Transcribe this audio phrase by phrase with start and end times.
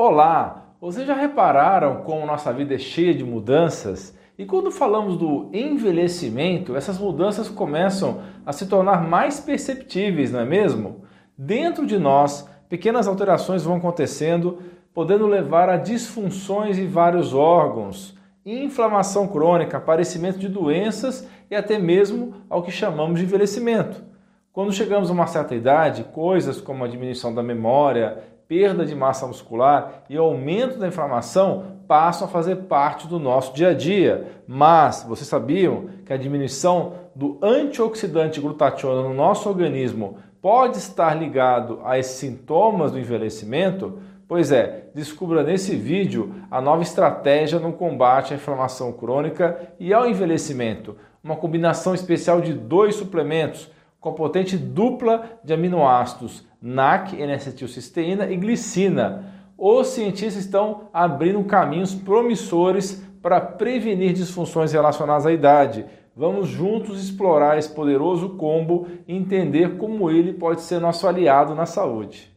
[0.00, 0.76] Olá!
[0.80, 4.16] Vocês já repararam como nossa vida é cheia de mudanças?
[4.38, 10.44] E quando falamos do envelhecimento, essas mudanças começam a se tornar mais perceptíveis, não é
[10.44, 11.02] mesmo?
[11.36, 14.60] Dentro de nós, pequenas alterações vão acontecendo,
[14.94, 22.34] podendo levar a disfunções em vários órgãos, inflamação crônica, aparecimento de doenças e até mesmo
[22.48, 24.04] ao que chamamos de envelhecimento.
[24.52, 29.26] Quando chegamos a uma certa idade, coisas como a diminuição da memória, perda de massa
[29.26, 34.42] muscular e aumento da inflamação passam a fazer parte do nosso dia a dia.
[34.46, 41.80] Mas vocês sabiam que a diminuição do antioxidante glutationa no nosso organismo pode estar ligado
[41.84, 44.00] a esses sintomas do envelhecimento?
[44.26, 50.08] Pois é, descubra nesse vídeo a nova estratégia no combate à inflamação crônica e ao
[50.08, 50.96] envelhecimento.
[51.22, 53.70] Uma combinação especial de dois suplementos
[54.00, 59.24] com potente dupla de aminoácidos NAC, N-acetilcisteína e glicina.
[59.56, 65.86] Os cientistas estão abrindo caminhos promissores para prevenir disfunções relacionadas à idade.
[66.14, 71.66] Vamos juntos explorar esse poderoso combo e entender como ele pode ser nosso aliado na
[71.66, 72.36] saúde.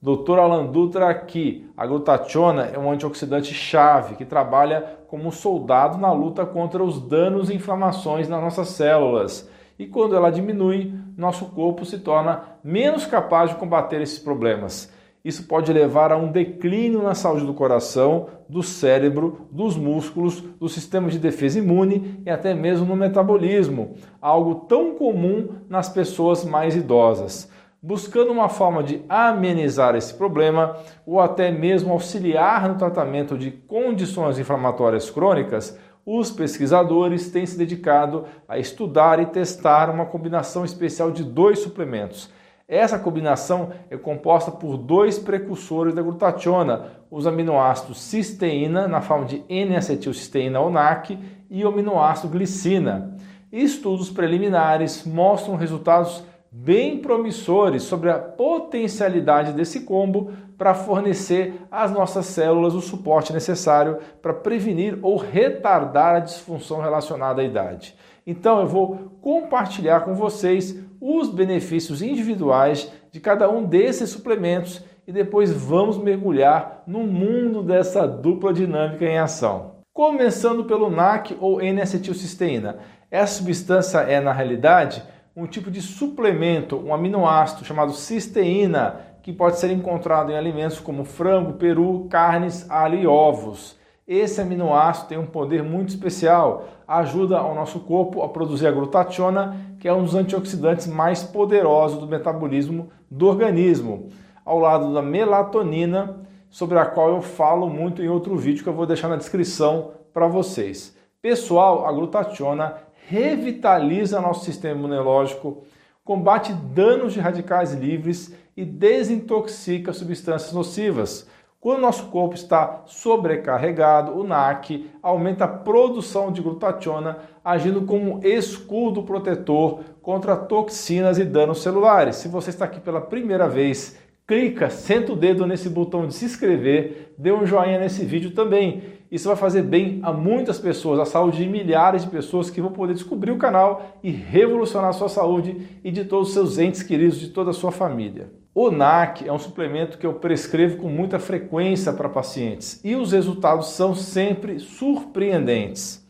[0.00, 0.38] Dr.
[0.38, 1.70] Alan Dutra aqui.
[1.76, 7.48] A glutationa é um antioxidante chave que trabalha como soldado na luta contra os danos
[7.48, 13.50] e inflamações nas nossas células e quando ela diminui, nosso corpo se torna menos capaz
[13.50, 14.90] de combater esses problemas.
[15.26, 20.68] Isso pode levar a um declínio na saúde do coração, do cérebro, dos músculos, do
[20.68, 26.76] sistema de defesa imune e até mesmo no metabolismo, algo tão comum nas pessoas mais
[26.76, 27.50] idosas.
[27.82, 34.38] Buscando uma forma de amenizar esse problema ou até mesmo auxiliar no tratamento de condições
[34.38, 35.76] inflamatórias crônicas,
[36.06, 42.30] os pesquisadores têm se dedicado a estudar e testar uma combinação especial de dois suplementos.
[42.68, 49.44] Essa combinação é composta por dois precursores da glutationa, os aminoácidos cisteína, na forma de
[49.48, 51.18] N-acetilcisteína ou NAC,
[51.50, 53.16] e o aminoácido glicina.
[53.52, 62.26] Estudos preliminares mostram resultados bem promissores sobre a potencialidade desse combo para fornecer às nossas
[62.26, 67.94] células o suporte necessário para prevenir ou retardar a disfunção relacionada à idade.
[68.26, 75.12] Então eu vou compartilhar com vocês os benefícios individuais de cada um desses suplementos e
[75.12, 79.76] depois vamos mergulhar no mundo dessa dupla dinâmica em ação.
[79.92, 82.78] Começando pelo NAC ou N-acetilcisteína.
[83.10, 85.02] Essa substância é, na realidade,
[85.36, 91.04] um tipo de suplemento, um aminoácido chamado cisteína, que pode ser encontrado em alimentos como
[91.04, 93.76] frango, peru, carnes, alho e ovos.
[94.08, 99.76] Esse aminoácido tem um poder muito especial, ajuda ao nosso corpo a produzir a glutationa,
[99.78, 104.08] que é um dos antioxidantes mais poderosos do metabolismo do organismo,
[104.42, 108.74] ao lado da melatonina, sobre a qual eu falo muito em outro vídeo que eu
[108.74, 110.96] vou deixar na descrição para vocês.
[111.20, 115.62] Pessoal, a glutationa revitaliza nosso sistema imunológico,
[116.04, 121.28] combate danos de radicais livres e desintoxica substâncias nocivas.
[121.60, 128.20] Quando nosso corpo está sobrecarregado, o NAC aumenta a produção de glutationa, agindo como um
[128.24, 132.16] escudo protetor contra toxinas e danos celulares.
[132.16, 136.24] Se você está aqui pela primeira vez, clica, senta o dedo nesse botão de se
[136.24, 138.95] inscrever, dê um joinha nesse vídeo também.
[139.10, 142.72] Isso vai fazer bem a muitas pessoas, a saúde de milhares de pessoas que vão
[142.72, 146.82] poder descobrir o canal e revolucionar a sua saúde e de todos os seus entes
[146.82, 148.30] queridos, de toda a sua família.
[148.52, 153.12] O NAC é um suplemento que eu prescrevo com muita frequência para pacientes e os
[153.12, 156.04] resultados são sempre surpreendentes.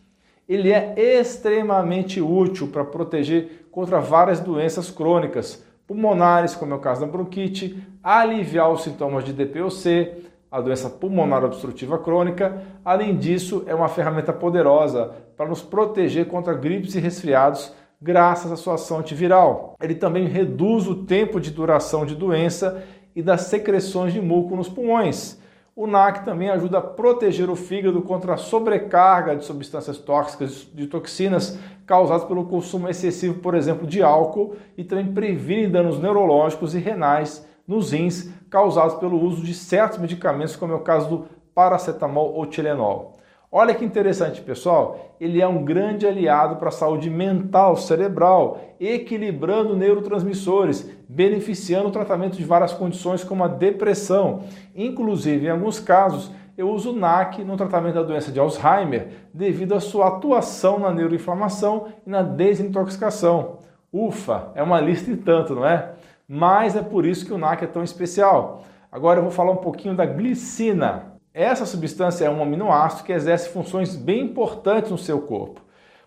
[0.49, 7.01] Ele é extremamente útil para proteger contra várias doenças crônicas, pulmonares, como é o caso
[7.01, 10.13] da bronquite, aliviar os sintomas de DPOC,
[10.57, 12.63] a doença pulmonar obstrutiva crônica.
[12.83, 18.57] Além disso, é uma ferramenta poderosa para nos proteger contra gripes e resfriados graças à
[18.57, 19.77] sua ação antiviral.
[19.79, 22.83] Ele também reduz o tempo de duração de doença
[23.15, 25.39] e das secreções de muco nos pulmões.
[25.75, 30.87] O NAC também ajuda a proteger o fígado contra a sobrecarga de substâncias tóxicas, de
[30.87, 36.79] toxinas causadas pelo consumo excessivo, por exemplo, de álcool, e também previne danos neurológicos e
[36.79, 42.35] renais nos rins causados pelo uso de certos medicamentos, como é o caso do paracetamol
[42.35, 43.17] ou Tilenol.
[43.51, 45.15] Olha que interessante, pessoal.
[45.21, 52.37] Ele é um grande aliado para a saúde mental, cerebral, equilibrando neurotransmissores, beneficiando o tratamento
[52.37, 54.43] de várias condições como a depressão.
[54.75, 59.75] Inclusive, em alguns casos, eu uso o NAC no tratamento da doença de Alzheimer devido
[59.75, 63.59] à sua atuação na neuroinflamação e na desintoxicação.
[63.93, 65.93] Ufa, é uma lista e tanto, não é?
[66.29, 68.65] Mas é por isso que o NAC é tão especial.
[68.91, 71.19] Agora eu vou falar um pouquinho da glicina.
[71.33, 75.61] Essa substância é um aminoácido que exerce funções bem importantes no seu corpo.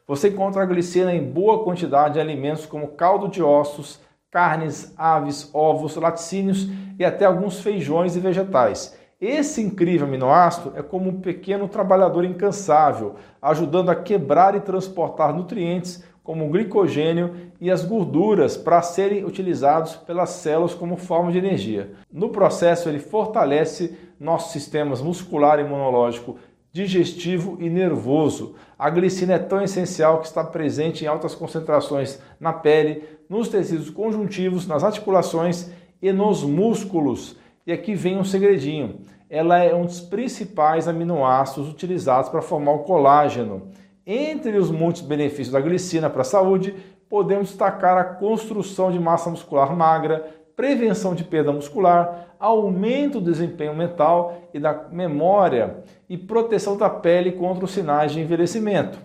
[0.08, 4.00] Você encontra a glicina em boa quantidade em alimentos como caldo de ossos,
[4.32, 6.68] carnes, aves, ovos, laticínios
[6.98, 8.98] e até alguns feijões e vegetais.
[9.22, 16.04] Esse incrível aminoácido é como um pequeno trabalhador incansável, ajudando a quebrar e transportar nutrientes
[16.30, 21.94] como o glicogênio e as gorduras para serem utilizados pelas células como forma de energia.
[22.14, 26.38] No processo, ele fortalece nossos sistemas muscular, imunológico,
[26.72, 28.54] digestivo e nervoso.
[28.78, 33.90] A glicina é tão essencial que está presente em altas concentrações na pele, nos tecidos
[33.90, 37.38] conjuntivos, nas articulações e nos músculos.
[37.66, 39.00] E aqui vem um segredinho.
[39.28, 43.72] Ela é um dos principais aminoácidos utilizados para formar o colágeno.
[44.12, 46.76] Entre os muitos benefícios da glicina para a saúde,
[47.08, 50.26] podemos destacar a construção de massa muscular magra,
[50.56, 57.34] prevenção de perda muscular, aumento do desempenho mental e da memória e proteção da pele
[57.34, 59.00] contra os sinais de envelhecimento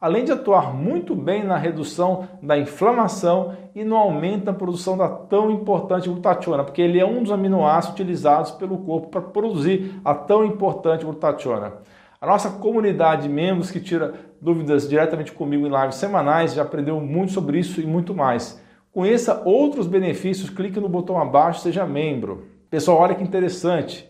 [0.00, 5.06] além de atuar muito bem na redução da inflamação e no aumento da produção da
[5.06, 10.14] tão importante glutationa, porque ele é um dos aminoácidos utilizados pelo corpo para produzir a
[10.14, 11.74] tão importante glutationa.
[12.18, 17.00] A nossa comunidade de membros que tira dúvidas diretamente comigo em lives semanais já aprendeu
[17.00, 18.60] muito sobre isso e muito mais.
[18.92, 22.46] Conheça outros benefícios, clique no botão abaixo, seja membro.
[22.68, 24.08] Pessoal, olha que interessante.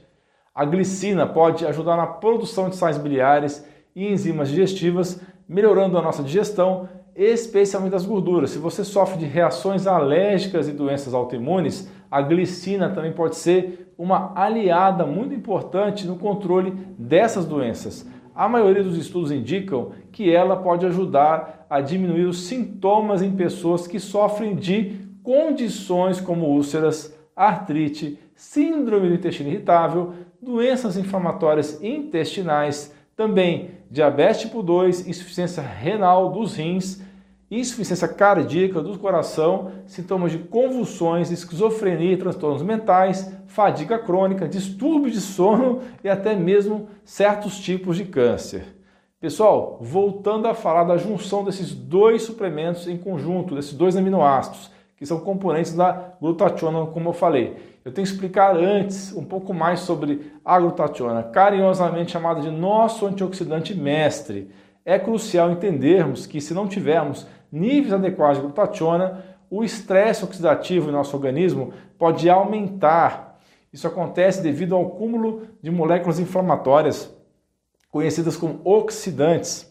[0.55, 6.23] A glicina pode ajudar na produção de sais biliares e enzimas digestivas melhorando a nossa
[6.23, 8.51] digestão, especialmente das gorduras.
[8.51, 14.33] Se você sofre de reações alérgicas e doenças autoimunes, a glicina também pode ser uma
[14.35, 18.07] aliada muito importante no controle dessas doenças.
[18.35, 23.87] A maioria dos estudos indicam que ela pode ajudar a diminuir os sintomas em pessoas
[23.87, 33.73] que sofrem de condições como úlceras, artrite, síndrome do intestino irritável, doenças inflamatórias intestinais, também
[33.91, 37.03] diabetes tipo 2, insuficiência renal dos rins,
[37.51, 45.81] insuficiência cardíaca do coração, sintomas de convulsões, esquizofrenia, transtornos mentais, fadiga crônica, distúrbio de sono
[46.05, 48.77] e até mesmo certos tipos de câncer.
[49.21, 55.05] Pessoal, voltando a falar da junção desses dois suplementos em conjunto, desses dois aminoácidos, que
[55.05, 57.57] são componentes da glutationa, como eu falei.
[57.85, 63.07] Eu tenho que explicar antes um pouco mais sobre a glutationa, carinhosamente chamada de nosso
[63.07, 64.51] antioxidante mestre.
[64.85, 70.93] É crucial entendermos que se não tivermos níveis adequados de glutationa, o estresse oxidativo em
[70.93, 73.41] nosso organismo pode aumentar.
[73.73, 77.13] Isso acontece devido ao cúmulo de moléculas inflamatórias
[77.91, 79.69] conhecidas como oxidantes,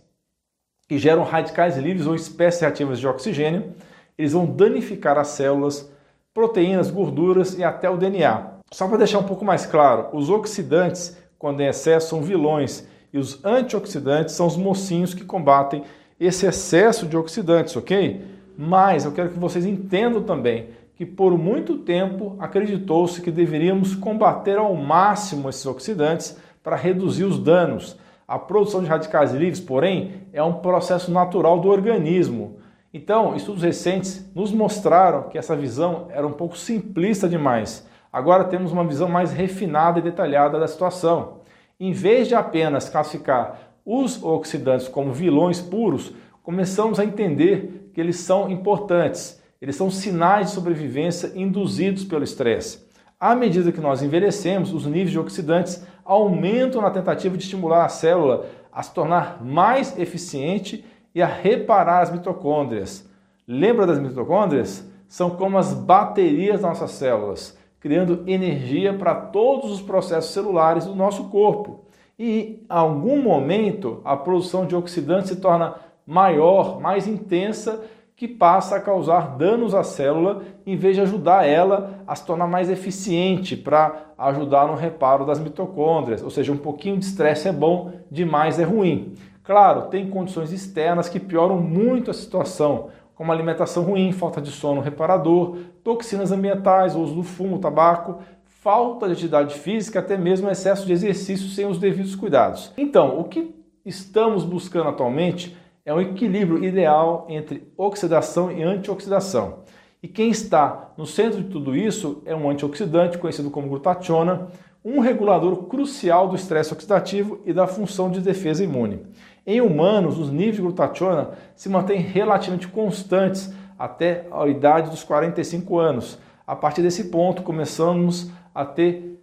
[0.87, 3.73] que geram radicais livres ou espécies reativas de oxigênio
[4.19, 5.89] eles vão danificar as células,
[6.33, 8.59] proteínas, gorduras e até o DNA.
[8.69, 13.17] Só para deixar um pouco mais claro, os oxidantes, quando em excesso, são vilões e
[13.17, 15.85] os antioxidantes são os mocinhos que combatem
[16.19, 18.21] esse excesso de oxidantes, ok?
[18.57, 24.57] Mas eu quero que vocês entendam também que por muito tempo acreditou-se que deveríamos combater
[24.57, 27.97] ao máximo esses oxidantes para reduzir os danos.
[28.27, 32.57] A produção de radicais livres, porém, é um processo natural do organismo.
[32.93, 37.87] Então, estudos recentes nos mostraram que essa visão era um pouco simplista demais.
[38.11, 41.39] Agora temos uma visão mais refinada e detalhada da situação.
[41.79, 48.17] Em vez de apenas classificar os oxidantes como vilões puros, começamos a entender que eles
[48.17, 49.41] são importantes.
[49.59, 52.87] Eles são sinais de sobrevivência induzidos pelo estresse.
[53.19, 57.89] À medida que nós envelhecemos, os níveis de oxidantes aumentam na tentativa de estimular a
[57.89, 63.09] célula a se tornar mais eficiente e a reparar as mitocôndrias.
[63.47, 64.87] Lembra das mitocôndrias?
[65.07, 70.93] São como as baterias das nossas células, criando energia para todos os processos celulares do
[70.93, 71.88] nosso corpo.
[72.19, 77.81] E em algum momento a produção de oxidantes se torna maior, mais intensa,
[78.13, 82.47] que passa a causar danos à célula em vez de ajudar ela a se tornar
[82.47, 86.21] mais eficiente para ajudar no reparo das mitocôndrias.
[86.21, 89.13] Ou seja, um pouquinho de estresse é bom, demais é ruim.
[89.41, 94.81] Claro, tem condições externas que pioram muito a situação, como alimentação ruim, falta de sono
[94.81, 98.17] reparador, toxinas ambientais, uso do fumo, tabaco,
[98.59, 102.73] falta de atividade física, até mesmo excesso de exercício sem os devidos cuidados.
[102.77, 109.59] Então, o que estamos buscando atualmente é um equilíbrio ideal entre oxidação e antioxidação.
[110.03, 114.47] E quem está no centro de tudo isso é um antioxidante conhecido como glutationa,
[114.83, 119.01] um regulador crucial do estresse oxidativo e da função de defesa imune.
[119.47, 125.79] Em humanos, os níveis de glutationa se mantêm relativamente constantes até a idade dos 45
[125.79, 126.19] anos.
[126.45, 129.19] A partir desse ponto, começamos a ter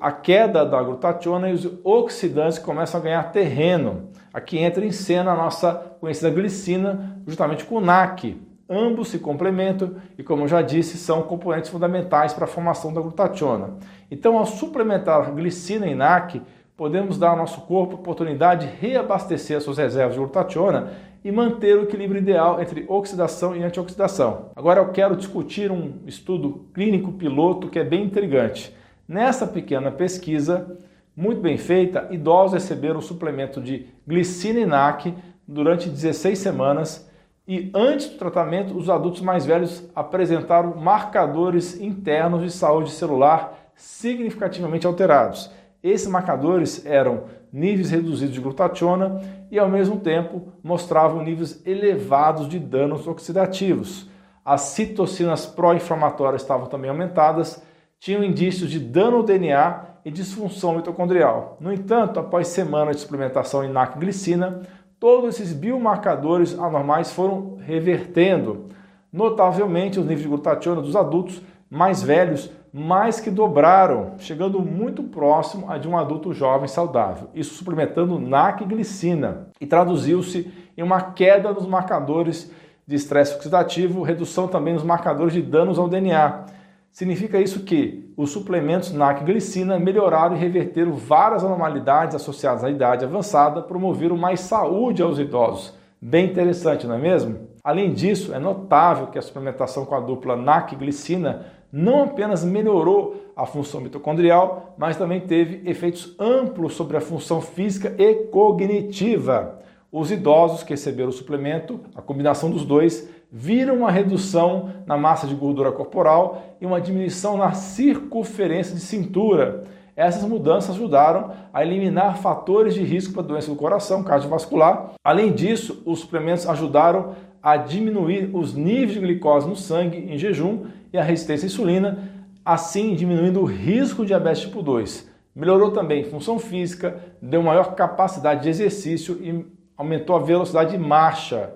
[0.00, 4.08] a queda da glutationa e os oxidantes começam a ganhar terreno.
[4.34, 8.36] Aqui entra em cena a nossa conhecida glicina, justamente com o NAC.
[8.68, 13.00] Ambos se complementam e, como eu já disse, são componentes fundamentais para a formação da
[13.00, 13.74] glutationa.
[14.10, 16.42] Então, ao suplementar glicina e NAC,
[16.76, 20.90] podemos dar ao nosso corpo a oportunidade de reabastecer as suas reservas de glutationa
[21.26, 24.52] e manter o equilíbrio ideal entre oxidação e antioxidação.
[24.54, 28.72] Agora eu quero discutir um estudo clínico piloto que é bem intrigante.
[29.08, 30.78] Nessa pequena pesquisa,
[31.16, 35.12] muito bem feita, idosos receberam suplemento de glicina e NAC
[35.48, 37.10] durante 16 semanas
[37.48, 44.86] e antes do tratamento, os adultos mais velhos apresentaram marcadores internos de saúde celular significativamente
[44.86, 45.50] alterados.
[45.82, 47.24] Esses marcadores eram
[47.56, 49.18] níveis reduzidos de glutationa
[49.50, 54.10] e, ao mesmo tempo, mostravam níveis elevados de danos oxidativos.
[54.44, 57.62] As citocinas pró-inflamatórias estavam também aumentadas,
[57.98, 61.56] tinham indícios de dano ao DNA e disfunção mitocondrial.
[61.58, 64.60] No entanto, após semanas de suplementação em NAC-glicina,
[65.00, 68.66] todos esses biomarcadores anormais foram revertendo.
[69.10, 75.70] Notavelmente, os níveis de glutationa dos adultos mais velhos mais que dobraram, chegando muito próximo
[75.70, 81.00] a de um adulto jovem saudável, isso suplementando NAC e glicina, e traduziu-se em uma
[81.00, 82.52] queda nos marcadores
[82.86, 86.44] de estresse oxidativo, redução também nos marcadores de danos ao DNA.
[86.92, 92.68] Significa isso que os suplementos NAC e glicina melhoraram e reverteram várias anormalidades associadas à
[92.68, 95.72] idade avançada, promoveram mais saúde aos idosos.
[95.98, 97.38] Bem interessante, não é mesmo?
[97.64, 102.42] Além disso, é notável que a suplementação com a dupla NAC e glicina não apenas
[102.42, 109.60] melhorou a função mitocondrial, mas também teve efeitos amplos sobre a função física e cognitiva.
[109.92, 115.26] Os idosos que receberam o suplemento, a combinação dos dois, viram uma redução na massa
[115.26, 119.64] de gordura corporal e uma diminuição na circunferência de cintura.
[119.94, 124.92] Essas mudanças ajudaram a eliminar fatores de risco para doença do coração cardiovascular.
[125.04, 127.14] Além disso, os suplementos ajudaram
[127.46, 132.10] a diminuir os níveis de glicose no sangue em jejum e a resistência à insulina,
[132.44, 135.08] assim diminuindo o risco de diabetes tipo 2.
[135.32, 141.54] Melhorou também função física, deu maior capacidade de exercício e aumentou a velocidade de marcha.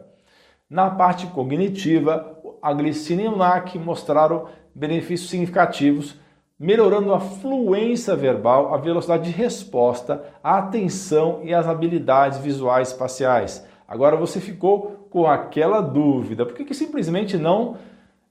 [0.70, 6.14] Na parte cognitiva, a glicina e o NAC mostraram benefícios significativos,
[6.56, 13.68] melhorando a fluência verbal, a velocidade de resposta, a atenção e as habilidades visuais espaciais.
[13.90, 17.76] Agora você ficou com aquela dúvida, por que, que simplesmente não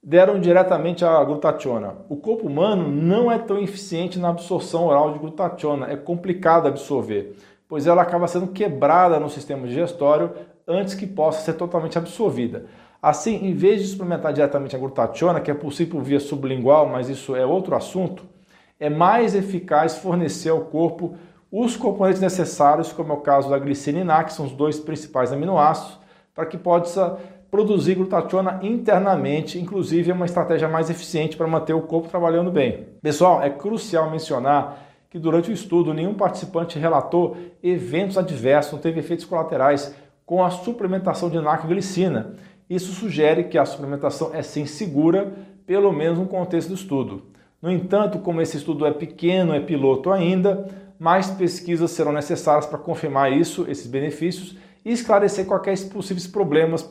[0.02, 1.98] deram diretamente a glutationa.
[2.08, 7.36] O corpo humano não é tão eficiente na absorção oral de glutationa, é complicado absorver,
[7.68, 10.32] pois ela acaba sendo quebrada no sistema digestório
[10.66, 12.68] antes que possa ser totalmente absorvida.
[13.02, 17.36] Assim, em vez de suplementar diretamente a glutationa, que é possível via sublingual, mas isso
[17.36, 18.24] é outro assunto,
[18.80, 21.16] é mais eficaz fornecer ao corpo
[21.52, 26.00] os componentes necessários, como é o caso da glicinina, que são os dois principais aminoácidos,
[26.34, 27.18] para que possa
[27.50, 32.88] produzir glutationa internamente, inclusive é uma estratégia mais eficiente para manter o corpo trabalhando bem.
[33.02, 39.00] Pessoal, é crucial mencionar que durante o estudo nenhum participante relatou eventos adversos, não teve
[39.00, 42.36] efeitos colaterais com a suplementação de NAC-glicina.
[42.70, 45.34] Isso sugere que a suplementação é sim segura,
[45.66, 47.24] pelo menos no contexto do estudo.
[47.60, 52.78] No entanto, como esse estudo é pequeno, é piloto ainda, mais pesquisas serão necessárias para
[52.78, 56.88] confirmar isso, esses benefícios e esclarecer quaisquer possíveis problemas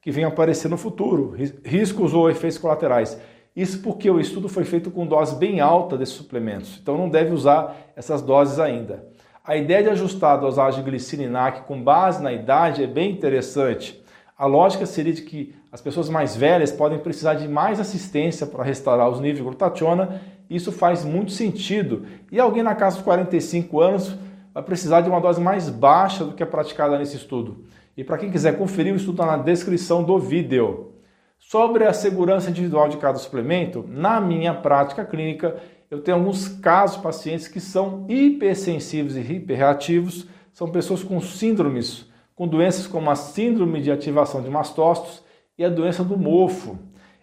[0.00, 3.20] que venham aparecer no futuro, riscos ou efeitos colaterais.
[3.54, 7.32] Isso porque o estudo foi feito com dose bem alta desses suplementos, então não deve
[7.32, 9.06] usar essas doses ainda.
[9.44, 12.86] A ideia de ajustar a dosagem de glicina e NAC com base na idade é
[12.86, 14.02] bem interessante.
[14.38, 18.62] A lógica seria de que as pessoas mais velhas podem precisar de mais assistência para
[18.62, 22.04] restaurar os níveis de glutationa, isso faz muito sentido.
[22.30, 24.14] E alguém na casa dos 45 anos
[24.52, 27.64] vai precisar de uma dose mais baixa do que é praticada nesse estudo.
[27.96, 30.92] E para quem quiser conferir, o estudo está na descrição do vídeo.
[31.38, 35.56] Sobre a segurança individual de cada suplemento, na minha prática clínica,
[35.90, 42.06] eu tenho alguns casos de pacientes que são hipersensíveis e hiperreativos, são pessoas com síndromes,
[42.34, 45.22] com doenças como a síndrome de ativação de mastócitos
[45.62, 46.76] e a doença do mofo.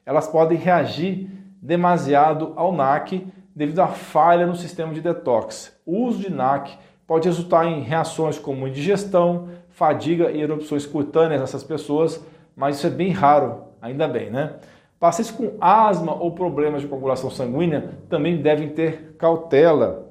[0.05, 1.29] Elas podem reagir
[1.61, 5.77] demasiado ao NAC devido à falha no sistema de detox.
[5.85, 11.63] O uso de NAC pode resultar em reações como indigestão, fadiga e erupções cutâneas nessas
[11.63, 12.23] pessoas,
[12.55, 14.53] mas isso é bem raro, ainda bem, né?
[14.97, 20.07] Pacientes com asma ou problemas de coagulação sanguínea também devem ter cautela.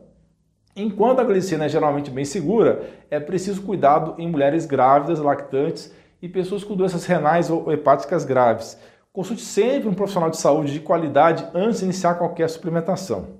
[0.77, 6.29] Enquanto a glicina é geralmente bem segura, é preciso cuidado em mulheres grávidas, lactantes e
[6.29, 8.79] pessoas com doenças renais ou hepáticas graves.
[9.13, 13.39] Consulte sempre um profissional de saúde de qualidade antes de iniciar qualquer suplementação.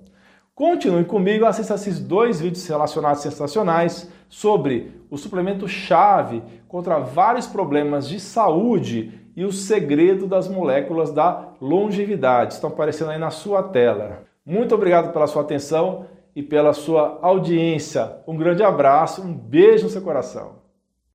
[0.53, 8.09] Continue comigo, assista esses dois vídeos relacionados sensacionais sobre o suplemento chave contra vários problemas
[8.09, 12.55] de saúde e o segredo das moléculas da longevidade.
[12.55, 14.23] Estão aparecendo aí na sua tela.
[14.45, 18.17] Muito obrigado pela sua atenção e pela sua audiência.
[18.27, 20.55] Um grande abraço, um beijo no seu coração.